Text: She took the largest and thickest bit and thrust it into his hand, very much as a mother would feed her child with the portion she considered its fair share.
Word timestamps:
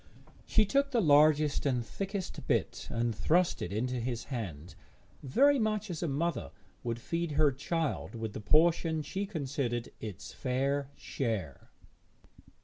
She 0.47 0.65
took 0.65 0.89
the 0.89 0.99
largest 0.99 1.63
and 1.63 1.85
thickest 1.85 2.47
bit 2.47 2.87
and 2.89 3.13
thrust 3.13 3.61
it 3.61 3.71
into 3.71 3.97
his 3.99 4.23
hand, 4.23 4.73
very 5.21 5.59
much 5.59 5.91
as 5.91 6.01
a 6.01 6.07
mother 6.07 6.49
would 6.83 6.97
feed 6.99 7.33
her 7.33 7.51
child 7.51 8.15
with 8.15 8.33
the 8.33 8.41
portion 8.41 9.03
she 9.03 9.27
considered 9.27 9.89
its 9.99 10.33
fair 10.33 10.89
share. 10.95 11.69